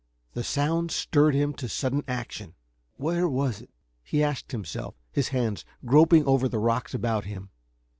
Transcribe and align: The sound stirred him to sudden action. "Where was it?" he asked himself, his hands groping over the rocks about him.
The 0.33 0.43
sound 0.43 0.89
stirred 0.89 1.35
him 1.35 1.53
to 1.53 1.69
sudden 1.69 2.03
action. 2.07 2.55
"Where 2.97 3.29
was 3.29 3.61
it?" 3.61 3.69
he 4.03 4.23
asked 4.23 4.51
himself, 4.51 4.95
his 5.11 5.27
hands 5.27 5.63
groping 5.85 6.25
over 6.25 6.49
the 6.49 6.57
rocks 6.57 6.95
about 6.95 7.25
him. 7.25 7.51